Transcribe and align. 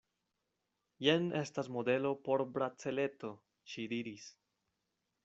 Jen 1.07 1.27
estas 1.41 1.69
modelo 1.75 2.13
por 2.29 2.43
braceleto, 2.55 3.31
ŝi 3.75 3.87
diris. 3.93 4.27